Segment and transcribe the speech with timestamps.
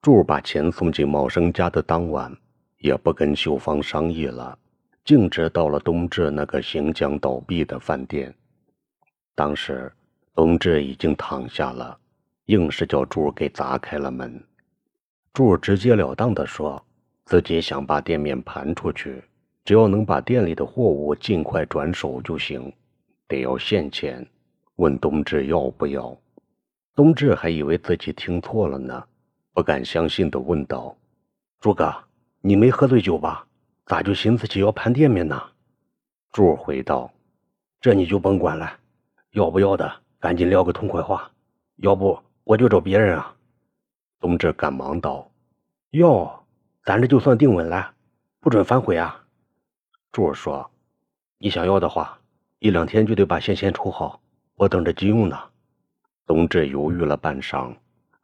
[0.00, 2.34] 柱把钱送进茂生家的当晚，
[2.78, 4.56] 也不跟秀芳商议了，
[5.04, 8.32] 径直到了冬至那个行将倒闭的饭店。
[9.34, 9.92] 当时，
[10.34, 11.98] 冬至已经躺下了，
[12.46, 14.40] 硬是叫柱给砸开了门。
[15.32, 16.80] 柱直截了当地说，
[17.24, 19.22] 自己想把店面盘出去，
[19.64, 22.72] 只要能把店里的货物尽快转手就行，
[23.26, 24.24] 得要现钱。
[24.76, 26.16] 问冬至要不要？
[26.94, 29.04] 冬至还以为自己听错了呢，
[29.58, 30.96] 不敢相信地问道
[31.58, 31.92] ：“柱哥，
[32.42, 33.44] 你没喝醉酒吧？
[33.86, 35.42] 咋就寻思起要盘店面呢？”
[36.30, 37.10] 柱回道
[37.82, 38.78] ：“这你就甭管了。”
[39.34, 41.28] 要不要的，赶紧撂个痛快话，
[41.78, 43.34] 要不我就找别人啊！
[44.20, 45.28] 冬至赶忙道
[45.90, 46.44] ：“哟，
[46.84, 47.92] 咱这就算定稳了，
[48.38, 49.24] 不准反悔啊！”
[50.12, 50.70] 柱说
[51.38, 52.20] ：“你想要的话，
[52.60, 54.20] 一两天就得把线先抽好，
[54.54, 55.36] 我等着急用呢。”
[56.26, 57.74] 冬至犹豫了半晌，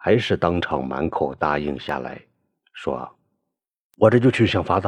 [0.05, 2.21] 还是当场满口答应下来，
[2.75, 3.11] 说
[3.97, 4.87] ：“我这就去想法子，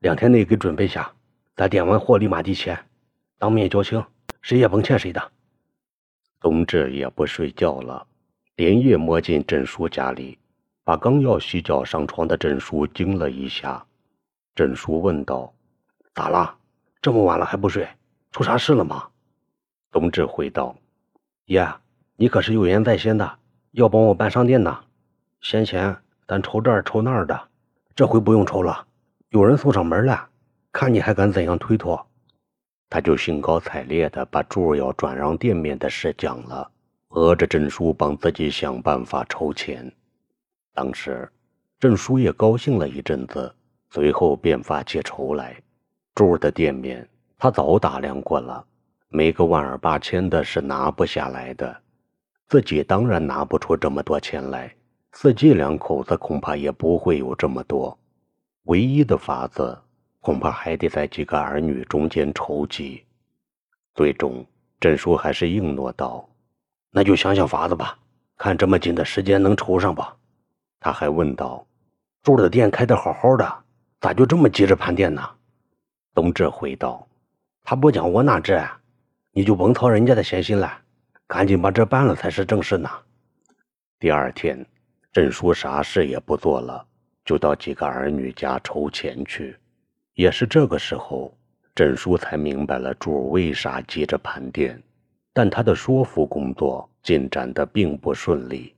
[0.00, 1.10] 两天内给准备下，
[1.56, 2.78] 咱点完货立马提钱，
[3.38, 4.04] 当面交清，
[4.42, 5.32] 谁也甭欠谁的。”
[6.42, 8.06] 冬至也不睡觉了，
[8.56, 10.38] 连夜摸进郑叔家里，
[10.84, 13.82] 把刚要洗脚上床的郑叔惊了一下。
[14.54, 15.54] 郑叔问道
[16.12, 16.54] ：“咋了？
[17.00, 17.88] 这么晚了还不睡？
[18.30, 19.08] 出啥事了吗？”
[19.90, 20.76] 冬至回道
[21.48, 21.66] ：“爷，
[22.16, 23.38] 你可是有言在先的，
[23.72, 24.78] 要帮我办商店呢。
[25.40, 27.48] 先前咱抽这儿抽那儿的，
[27.94, 28.86] 这回不用抽了，
[29.30, 30.28] 有人送上门了，
[30.72, 32.06] 看你还敢怎样推脱？”
[32.90, 36.68] 他就兴高采烈地把柱要转让店面的事讲了，
[37.08, 39.92] 讹着郑叔帮自己想办法筹钱。
[40.74, 41.30] 当时，
[41.78, 43.54] 郑叔也高兴了一阵子，
[43.90, 45.56] 随后便发起愁来。
[46.16, 48.64] 柱的店面他早打量过了，
[49.08, 51.80] 没个万儿八千的是拿不下来的。
[52.50, 54.74] 自己当然拿不出这么多钱来，
[55.12, 57.96] 四季两口子恐怕也不会有这么多。
[58.64, 59.78] 唯一的法子。
[60.22, 63.02] 恐怕还得在几个儿女中间筹集，
[63.94, 64.44] 最终
[64.78, 66.28] 郑叔还是应诺道
[66.92, 67.98] ：“那就想想法子吧，
[68.36, 70.04] 看这么紧的时间能筹上不？”
[70.78, 71.66] 他还问道
[72.22, 73.50] ：“住的店开得好好的，
[73.98, 75.26] 咋就这么急着盘店呢？”
[76.12, 77.08] 冬至回道
[77.64, 78.62] ：“他不讲我哪知？
[79.32, 80.82] 你就甭操人家的闲心了，
[81.30, 82.90] 赶紧把这办了才是正事呢。”
[84.00, 84.66] 第二天，
[85.12, 86.84] 郑叔啥事也不做了，
[87.24, 89.56] 就到几个儿女家筹钱去。
[90.14, 91.32] 也是这个时候，
[91.72, 94.82] 郑叔才明白了柱为啥急着盘店，
[95.32, 98.74] 但他的说服工作进展的并不顺利。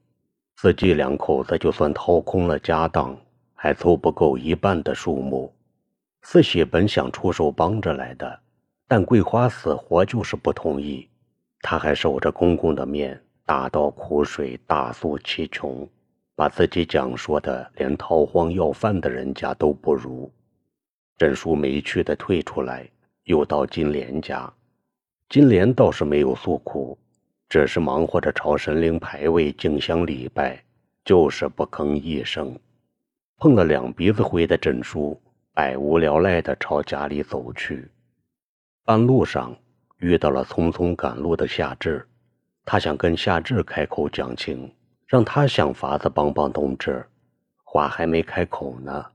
[0.56, 3.16] 四季两口子就算掏空了家当，
[3.54, 5.50] 还凑不够一半的数目。
[6.20, 8.40] 四喜本想出手帮着来的，
[8.86, 11.08] 但桂花死活就是不同意。
[11.62, 15.88] 他还守着公公的面，大倒苦水，大诉其穷，
[16.34, 20.30] 把自己讲说的连逃荒要饭的人家都不如。
[21.16, 22.86] 郑叔没趣的退出来，
[23.24, 24.52] 又到金莲家。
[25.28, 26.98] 金莲倒是没有诉苦，
[27.48, 30.62] 只是忙活着朝神灵牌位敬香礼拜，
[31.04, 32.58] 就是不吭一声。
[33.38, 35.18] 碰了两鼻子灰的郑叔，
[35.54, 37.88] 百无聊赖的朝家里走去。
[38.84, 39.56] 半路上
[40.02, 42.04] 遇到了匆匆赶路的夏至，
[42.64, 44.68] 他想跟夏至开口讲情，
[45.06, 47.06] 让他想法子帮帮冬至。
[47.62, 49.06] 话还没开口呢。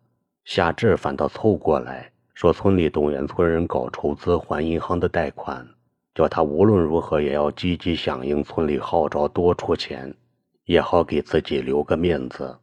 [0.46, 5.68] 夏至反倒凑过来说：“村里动员村人搞筹资还银行的贷款，
[6.16, 10.16] 叫他无论如何也要积极响应村里号召，多出钱，
[10.64, 12.58] 也好给自己留个面子。”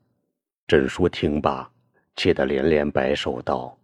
[0.67, 1.71] 郑叔听罢，
[2.17, 3.77] 气得连连摆手道：“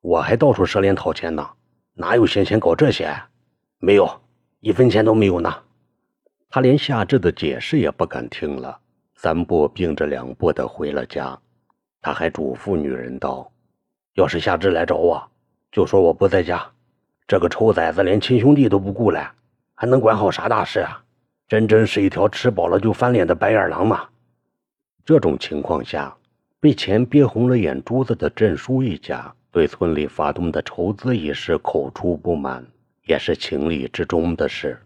[0.00, 1.46] 我还到处设脸讨钱呢，
[1.92, 3.14] 哪有闲钱搞这些？
[3.78, 4.20] 没有，
[4.60, 5.54] 一分钱都没有呢。”
[6.48, 8.78] 他连夏至的解释也不敢听了，
[9.16, 11.38] 三步并着两步的回了家。
[12.00, 13.50] 他还嘱咐女人道
[14.14, 15.30] ：“要是夏至来找我，
[15.72, 16.64] 就说我不在家。
[17.26, 19.32] 这个臭崽子连亲兄弟都不顾了，
[19.74, 21.02] 还能管好啥大事啊？
[21.48, 24.08] 真真是一条吃饱了就翻脸的白眼狼嘛！”
[25.04, 26.16] 这种情况下，
[26.60, 32.64] 被钱憋红了眼珠子的郑叔一家对村里发动的筹资仪式口出不满，
[33.04, 34.80] 也是情理之中的事。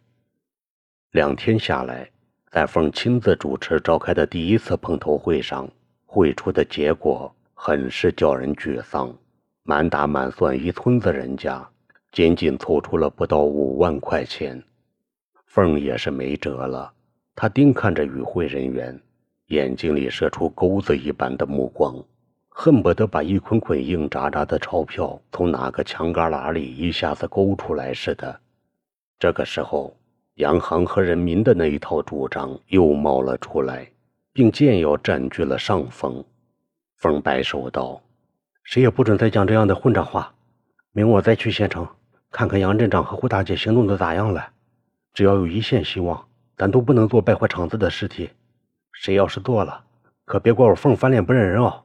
[1.13, 2.11] 两天下来，
[2.51, 5.69] 在凤亲自主持召开的第一次碰头会上。
[6.11, 9.15] 会出的结果很是叫人沮丧，
[9.63, 11.69] 满打满算一村子人家，
[12.13, 14.63] 仅仅凑出了不到五万块钱。
[15.45, 16.91] 凤也是没辙了，
[17.35, 18.99] 他盯看着与会人员，
[19.49, 22.03] 眼睛里射出钩子一般的目光，
[22.61, 28.41] 恨不得把一捆捆硬扎扎的钞票从哪个墙旮旯里一下子勾出来似的。
[29.17, 29.97] 这个时候，
[30.35, 33.89] 洋行和人民的那一套主张又冒了出来。
[34.33, 36.25] 并渐要占据了上风，
[36.97, 38.01] 凤摆手道
[38.65, 40.35] ：“谁也不准再讲这样的混账话。
[40.93, 41.87] 明我再去县城
[42.33, 44.51] 看看杨镇长和胡大姐行动的咋样了。
[45.15, 46.27] 只要有一线希望，
[46.57, 48.31] 咱都不能做败坏场子的尸体。
[48.93, 49.85] 谁要是做了，
[50.25, 51.85] 可别怪我凤翻脸不认人哦。”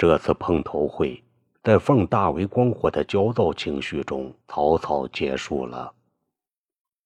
[0.00, 1.22] 这次碰头会
[1.62, 5.92] 在凤大为光火的焦躁情绪中草草结束了。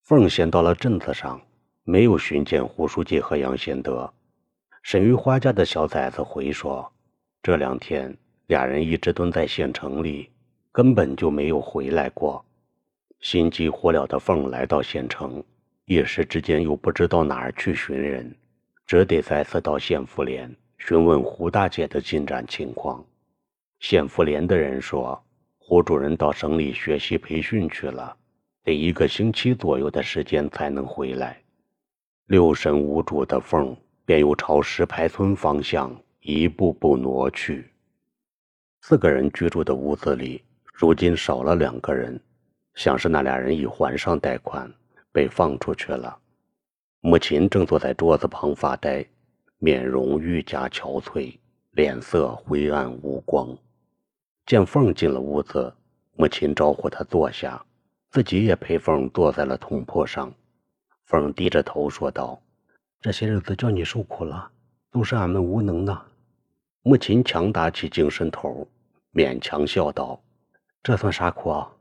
[0.04, 1.40] 凤先到了镇子上，
[1.82, 4.14] 没有寻见胡书记和杨贤德。
[4.84, 6.88] 沈玉花家的小崽子回说。
[7.42, 10.30] 这两天，俩人一直蹲在县城里，
[10.70, 12.44] 根本就没有回来过。
[13.18, 15.42] 心急火燎的凤来到县城，
[15.86, 18.32] 一时之间又不知道哪儿去寻人，
[18.86, 20.48] 只得再次到县妇联
[20.86, 23.02] 询问胡大姐的进展情况。
[23.80, 25.18] 县妇联的人说，
[25.56, 28.14] 胡主任到省里学习培训去了，
[28.62, 31.40] 得一个星期左右的时间才能回来。
[32.26, 35.90] 六神无主的凤便又朝石牌村方向。
[36.26, 37.70] 一步步挪去。
[38.80, 40.42] 四个人居住的屋子里，
[40.72, 42.18] 如今少了两个人，
[42.76, 44.72] 像是那俩人已还上贷款，
[45.12, 46.16] 被放出去了。
[47.00, 49.04] 母亲正坐在桌子旁发呆，
[49.64, 51.38] 面容愈加憔悴，
[51.70, 53.56] 脸色灰暗无光。
[54.44, 55.72] 见凤进了屋子，
[56.16, 57.64] 母亲招呼他坐下，
[58.10, 60.30] 自己也陪凤坐在了土坡上。
[61.06, 62.38] 凤低着头说道
[63.00, 64.50] ：“这些日子叫你受苦了，
[64.90, 65.98] 都是俺们无能呢。”
[66.84, 68.68] 母亲强打起精神头，
[69.14, 70.22] 勉强笑道
[70.84, 71.72] ：“这算啥苦啊？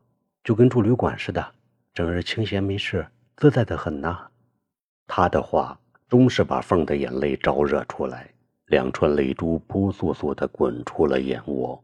[0.41, 1.45] 就跟住旅馆似的，
[1.93, 3.05] 整日清闲没事，
[3.35, 4.29] 自在的很呐。”
[5.05, 5.77] 他的话
[6.13, 8.29] 终是把凤的眼泪招惹出来，
[8.67, 11.83] 两串泪珠扑簌簌的滚出了眼窝。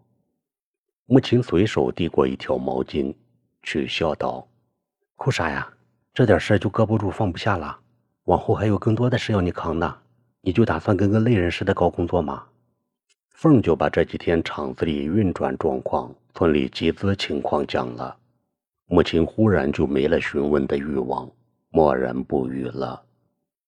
[1.07, 3.11] 母亲随手递过一条毛巾，
[3.63, 4.47] 取笑道
[5.17, 5.67] ：“哭啥呀？
[6.13, 7.75] 这点事就搁不住放不下了，
[8.25, 9.97] 往后还有更多的事要你扛呢。
[10.41, 12.43] 你就打算跟个累人似的搞工作吗？”
[13.33, 18.15] 凤就把这几天厂子里运转状况、村里集资情况讲了，
[18.85, 21.27] 母亲忽然就没了询问的欲望，
[21.71, 23.01] 默然不语了。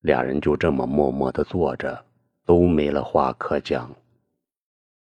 [0.01, 2.03] 俩人就这么默默地坐着，
[2.45, 3.94] 都没了话可讲。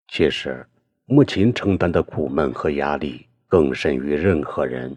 [0.08, 0.66] 其实，
[1.06, 4.96] 母亲承担的苦闷和压力更甚于任何人。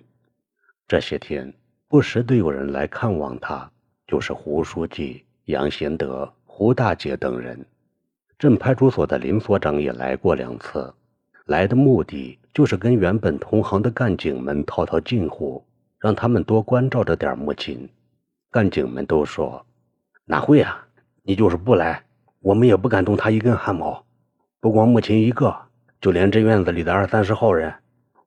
[0.88, 1.54] 这些天，
[1.88, 3.70] 不时都有人来看望他，
[4.08, 7.64] 就是胡书记、杨贤德、胡大姐等人。
[8.40, 10.92] 镇派出所的林所长也来过两次，
[11.46, 15.64] 来的目的就是跟原本同行的干警们套套近乎，
[16.00, 17.88] 让他们多关照着点母亲。
[18.52, 19.66] 干警们都说
[20.26, 20.88] ：“哪会啊，
[21.24, 22.04] 你就是不来，
[22.40, 24.06] 我们也不敢动他一根汗毛。
[24.60, 25.56] 不光母亲一个，
[26.00, 27.74] 就连这院子里的二三十号人，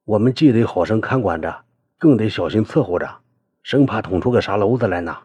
[0.04, 1.64] 我们既得好生看管着，
[1.98, 3.08] 更得小心伺候着，
[3.62, 5.16] 生怕捅出个啥娄子来呢。”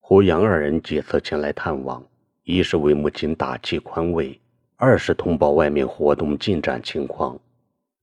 [0.00, 2.02] 胡杨二人几次前来探望。
[2.46, 4.38] 一是为母亲打气宽慰，
[4.76, 7.40] 二是通报外面活动进展情况。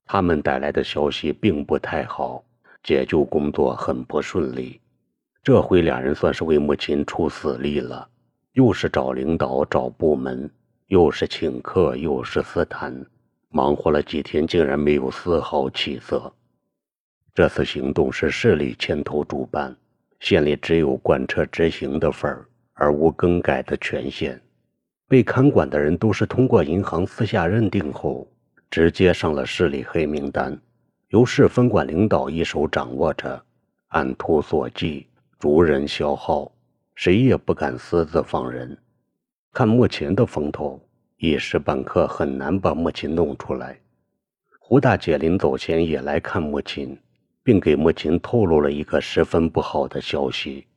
[0.04, 2.44] 他们带来的消息并不太好，
[2.82, 4.81] 解救工作很不顺利。
[5.44, 8.08] 这回两人算是为母亲出死力了，
[8.54, 10.50] 又是找领导找部门，
[10.88, 13.06] 又是请客又是私谈，
[13.50, 16.32] 忙活了几天，竟然没有丝毫起色。
[17.34, 19.76] 这次行动是市里牵头主办，
[20.20, 22.46] 县里只有贯彻执行的份儿。
[22.74, 24.42] 而无更改的权限，
[25.08, 28.28] 被看管的人都是通过银行私下认定后，
[28.72, 30.60] 直接上了市里黑名单，
[31.10, 33.40] 由市分管领导一手掌握着，
[33.90, 35.06] 按图索骥，
[35.42, 36.52] 逐人消耗，
[36.94, 38.78] 谁也不敢私自放人。
[39.52, 40.80] 看目前的风头，
[41.18, 43.76] 一时半刻很难把母亲弄出来。
[44.60, 46.96] 胡大姐临走前也来看母亲，
[47.42, 50.68] 并给母亲透露了一个十分不好的消息：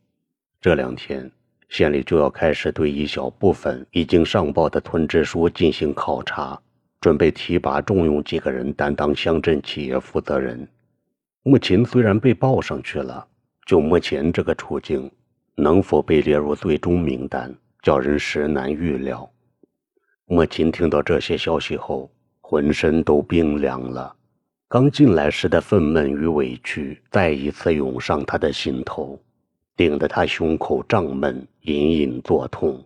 [0.62, 1.30] 这两天。
[1.68, 6.58] 县里就要开始对一小部分已经上报的村支书进行考察，
[7.02, 10.66] 准备提拔重用几个人担当乡镇企业负责人。
[11.42, 13.26] 母亲虽然被报上去了，
[13.66, 15.10] 就目前这个处境，
[15.54, 19.28] 能否被列入最终名单，叫人实难预料。
[20.26, 24.14] 母亲听到这些消息后，浑身都冰凉了，
[24.68, 29.18] 刚进来时的愤懑与委屈再一次涌上他的心头。
[29.76, 32.80] 顶得他胸口胀闷，隐隐作痛。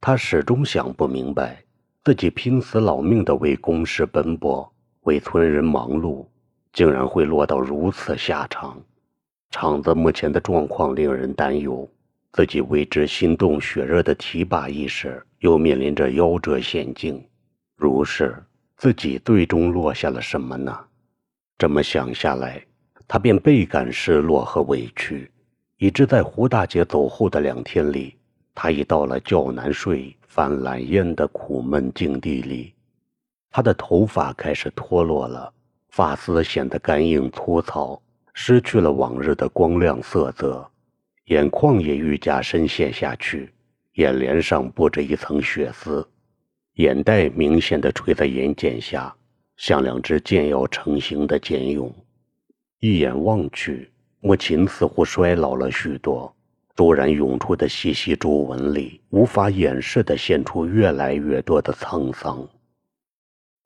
[0.00, 1.62] 他始终想不明白，
[2.02, 6.26] 自己拼死老命的为公事奔波，为村人忙碌，
[6.72, 8.82] 竟然会落到如此下场。
[9.50, 11.88] 厂子目前的状况令人担忧，
[12.32, 17.22] 自己为之心动血热的提拔意识又面临着夭折险境。
[17.76, 18.36] 如是，
[18.76, 20.78] 自己最终落下了什么呢？
[21.58, 22.64] 这么想下来，
[23.08, 25.30] 他便倍感失落和委屈。
[25.78, 28.14] 以致在胡大姐走后的两天里，
[28.54, 32.74] 他已到了觉难睡、犯懒咽的苦闷境地里，
[33.50, 35.50] 他的头发开始脱落了，
[35.88, 38.00] 发丝显得干硬粗糙，
[38.42, 40.66] 失去了往日的光亮色泽，
[41.26, 43.52] 眼眶也愈加深陷下去，
[43.96, 46.08] 眼帘上布着一层血丝，
[46.76, 49.14] 眼袋明显的垂在眼睑下，
[49.58, 51.92] 像两只剑要成型的茧蛹。
[52.78, 56.34] 一眼望去，母亲似乎衰老了许多。
[56.74, 62.48] 突然涌出的细细皱纹里，无法掩饰的现出越来越多的沧桑。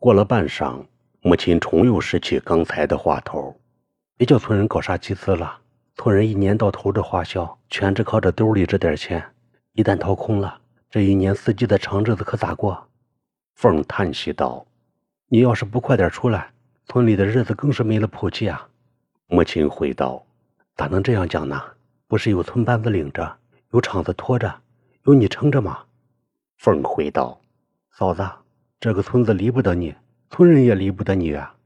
[0.01, 0.85] 过了半晌，
[1.23, 3.55] 母亲重又拾起刚才的话头
[4.17, 5.59] ：“别叫村人搞啥集资了，
[5.97, 9.25] 村人一年到头的花销全只靠着兜里这点钱，
[9.73, 12.87] 一旦掏空了，这一年四季的长日子可咋过？”
[13.57, 14.65] 凤叹息道
[15.29, 16.53] ：“你要是不快点出来，
[16.87, 18.69] 村里的日子更是没了谱气啊。”
[19.27, 20.25] 母亲回道
[20.77, 21.61] ：“咋能这样讲呢？”
[22.07, 23.37] 不是有村班子领着，
[23.73, 24.61] 有厂子拖着，
[25.07, 25.81] 有你撑着吗？
[26.59, 27.41] 凤回道
[27.91, 28.25] ：“嫂子，
[28.79, 29.93] 这个村子离不得你，
[30.31, 31.57] 村人也离不得你啊。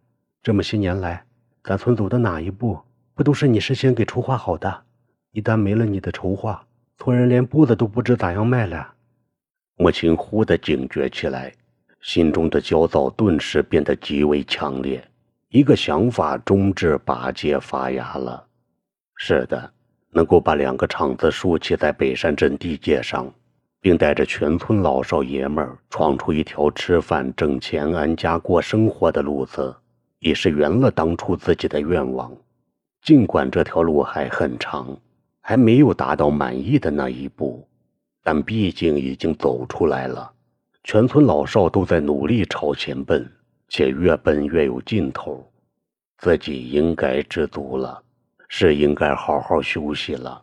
[0.43, 1.27] 这么些年来，
[1.65, 2.79] 咱村走的哪一步，
[3.15, 4.83] 不都是你事先给筹划好的？
[5.33, 6.65] 一旦没了你的筹划，
[6.97, 8.95] 村人连步子都不知咋样迈了。”
[9.77, 11.53] 母亲忽地警觉起来，
[12.01, 15.03] 心中的焦躁顿时变得极为强烈，
[15.49, 18.47] 一个想法终至拔节发芽了。
[19.17, 19.73] 是的。
[20.11, 23.31] 能够把两个厂子竖起在北山镇地界上，
[23.79, 29.77] 并带着全村老少爷们儿闯出一条吃饭、挣钱、安家过生活的路子，
[30.21, 32.31] 已是圆了当初自己的愿望。
[33.03, 34.97] 尽管这条路还很长，
[35.41, 37.67] 还没有达到满意的那一步，
[38.23, 40.33] 但毕竟已经走出来了。
[40.85, 43.31] 全村老少都在努力朝前奔，
[43.69, 45.47] 且越奔越有劲头，
[46.19, 48.03] 自己应该知足了。
[48.51, 50.43] 是应该好好休息了，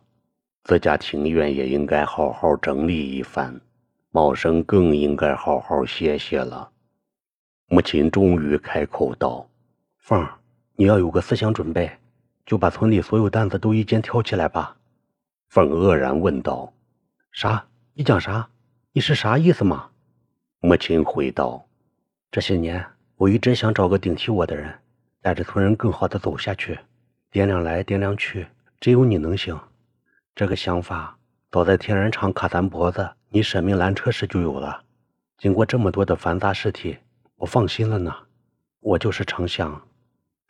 [0.62, 3.60] 自家庭院也应该好好整理一番，
[4.12, 6.70] 茂生更应该好好歇歇了。
[7.68, 9.44] 母亲终于开口道
[10.06, 10.34] ：“凤儿，
[10.76, 11.90] 你要有个思想准备，
[12.44, 14.76] 就把村里所有担子都一肩挑起来吧。”
[15.50, 16.72] 凤愕然问道
[17.32, 17.66] ：“啥？
[17.92, 18.48] 你讲啥？
[18.92, 19.90] 你是啥意思嘛？”
[20.62, 21.66] 母亲回道
[22.30, 22.86] ：“这些年
[23.16, 24.72] 我一直想找个顶替我的人，
[25.20, 26.78] 带着村人更好的走下去。”
[27.32, 28.46] 掂量来掂量去，
[28.78, 29.58] 只有你能行。
[30.36, 31.18] 这个想法
[31.50, 34.84] 早在天然厂卡咱脖子，你舍命拦车时就有了。
[35.36, 36.96] 经过这么多的繁杂事体，
[37.38, 38.14] 我放心了呢。
[38.78, 39.82] 我就是常想。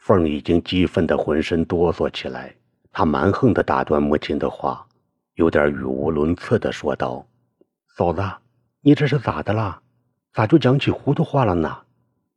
[0.07, 2.55] 凤已经激愤的浑身哆嗦起来，
[2.93, 4.87] 他蛮横的打断母亲的话，
[5.35, 7.27] 有点语无伦次的说道
[7.97, 8.23] ：“嫂子，
[8.83, 9.81] 你这是咋的了？
[10.33, 11.79] 咋就讲起糊涂话了呢？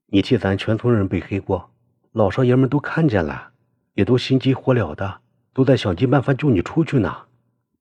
[0.07, 1.69] 你替咱全村人背黑锅，
[2.11, 3.51] 老少爷们都看见了。”
[3.93, 5.19] 也都心急火燎的，
[5.53, 7.15] 都在想尽办法救你出去呢。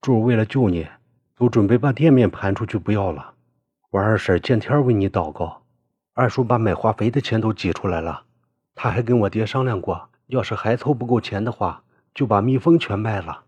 [0.03, 0.87] 柱为了救你，
[1.35, 3.33] 都准备把店面盘出去不要了。
[3.91, 5.63] 我二婶见天为你祷告，
[6.13, 8.25] 二叔把买化肥的钱都挤出来了。
[8.81, 11.83] 他还跟我爹商量过，要是还凑不够钱的话，
[12.15, 13.43] 就把蜜蜂全卖了。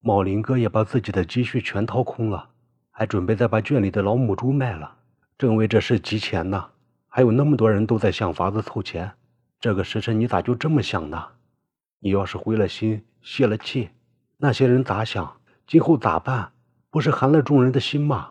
[0.00, 2.48] 茂林哥也把自己的积蓄全掏空了，
[2.90, 4.96] 还准备再把圈里的老母猪卖了。
[5.36, 6.70] 正为这事急钱呢，
[7.06, 9.12] 还有那么多人都在想法子凑钱。
[9.60, 11.22] 这个时辰你咋就这么想呢？
[11.98, 13.90] 你要是灰了心、泄了气，
[14.38, 15.36] 那些人咋想？
[15.66, 16.50] 今后咋办？
[16.88, 18.30] 不是寒了众人的心吗？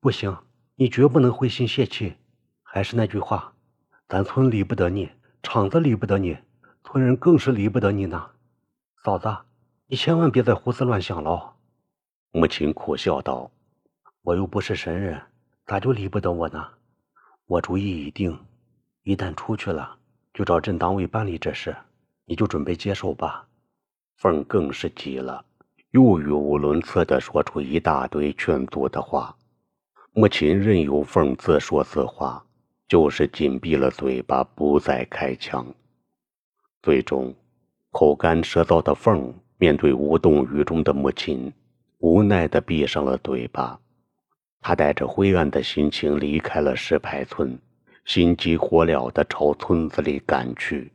[0.00, 0.36] 不行，
[0.74, 2.16] 你绝不能灰心泄气。
[2.64, 3.52] 还是那句话，
[4.08, 5.10] 咱村离不得你，
[5.48, 6.36] 厂子离不得你，
[6.82, 8.30] 村人更是离不得你呢。
[9.04, 9.32] 嫂子，
[9.86, 11.54] 你千万别再胡思乱想了。
[12.32, 13.48] 母亲苦笑道
[14.22, 15.22] ：“我又不是神人，
[15.64, 16.66] 咋就离不得我呢？
[17.46, 18.36] 我主意已定，
[19.04, 19.98] 一旦出去了，
[20.34, 21.76] 就找镇党委办理这事。”
[22.26, 23.46] 你就准备接受吧。
[24.16, 25.44] 凤更是急了，
[25.92, 29.36] 又语无伦次地说出一大堆劝阻的话。
[30.12, 32.44] 母亲任由凤自说自话，
[32.88, 35.66] 就是紧闭了嘴巴，不再开腔。
[36.82, 37.34] 最终，
[37.90, 41.52] 口干舌燥的凤面对无动于衷的母亲，
[41.98, 43.78] 无奈地闭上了嘴巴。
[44.60, 47.58] 他带着灰暗的心情离开了石牌村，
[48.04, 50.92] 心急火燎地朝村子里赶去。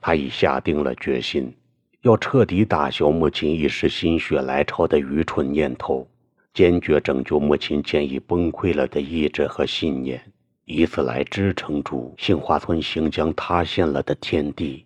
[0.00, 1.54] 他已下定了决心，
[2.02, 6.08] 要彻底打消母亲一时心血来潮的愚蠢念头，
[6.54, 10.32] 坚决拯救母亲渐已崩溃了的意志和信念，
[10.66, 14.84] 以此来支撑住杏花村行将塌陷了的天地。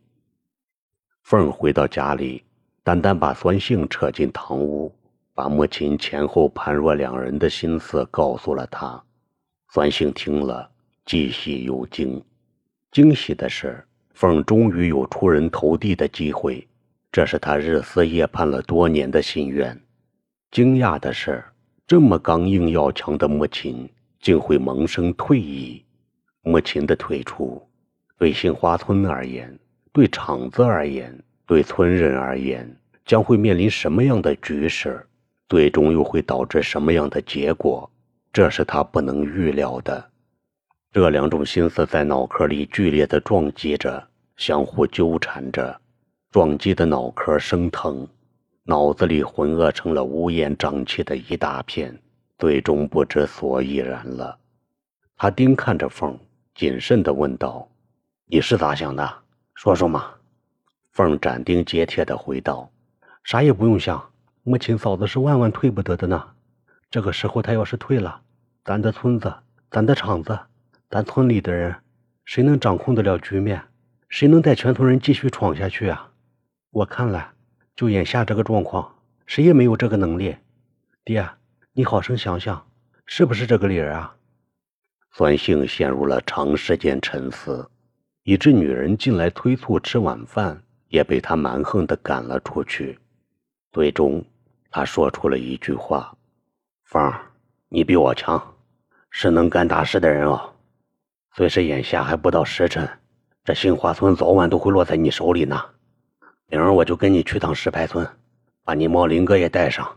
[1.23, 2.45] 凤回到家里，
[2.85, 4.95] 单单把酸杏扯进堂屋，
[5.35, 9.03] 把母亲前后判若两人的心思告诉了他。
[9.73, 10.71] 酸杏听了，
[11.05, 12.23] 既喜又惊。
[12.93, 13.85] 惊喜的是。
[14.13, 16.69] 凤终于有出人头地的机会，
[17.11, 19.81] 这是他日思夜盼了多年的心愿。
[20.51, 21.43] 惊讶的是，
[21.87, 23.89] 这么刚硬要强的母亲
[24.21, 25.85] 竟会萌生退意。
[26.43, 27.63] 母亲的退出
[28.19, 29.59] 对杏花村而言，
[29.93, 35.07] 对厂子而言，对村人而言，将会面临什么样的局势，
[35.49, 37.91] 最终又会导致什么样的结果，
[38.33, 40.11] 这是他不能预料的。
[40.93, 45.81] 这两种心思在脑壳里剧烈的撞击着，相互纠缠着，
[46.31, 48.09] 撞击的脑壳生疼，
[48.65, 51.97] 脑子里浑噩成了乌烟瘴气的一大片，
[52.41, 54.39] 最终不知所以然了。
[55.15, 56.19] 他盯看着凤，
[56.55, 57.69] 谨慎地问道
[58.25, 59.07] ：“你是咋想的？
[59.55, 60.07] 说说嘛。”
[60.91, 62.73] 凤斩钉截铁地回道
[63.23, 64.11] ：“啥也不用想，
[64.43, 66.31] 母亲嫂子是万万退不得的呢。
[66.91, 68.23] 这个时候她要是退了，
[68.65, 69.33] 咱的村子、
[69.71, 70.39] 咱的厂子、
[70.89, 71.77] 咱村里的人，
[72.25, 73.63] 谁能掌控得了局面？
[74.09, 76.11] 谁能带全村人继续闯下去啊？
[76.71, 77.31] 我看来，
[77.77, 78.95] 就眼下这个状况，
[79.27, 80.35] 谁也没有这个能力。
[81.05, 81.29] 爹，
[81.73, 82.67] 你好生想想，
[83.07, 84.17] 是不是这个理儿啊？”
[85.13, 87.71] 孙兴陷入了长时间沉思，
[88.25, 92.99] 以致女人进来催促吃晚饭，也被他蛮横地赶了出去。
[93.73, 94.25] 最终，
[94.69, 96.13] 他说出了一句话
[96.87, 97.21] ：“凤儿，
[97.69, 98.57] 你比我强，
[99.11, 100.53] 是能干大事的人哦。
[101.37, 102.89] 虽是眼下还不到时辰，
[103.45, 105.65] 这杏花村早晚都会落在你手里呢。
[106.47, 108.05] 明儿我就跟你去趟石牌村，
[108.65, 109.89] 把你猫林哥也带上。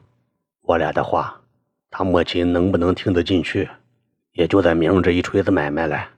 [0.61, 1.41] 我俩的话，
[1.93, 3.69] 他母亲能不能听得进去？”
[4.33, 6.12] 也就在明这一锤子买卖了。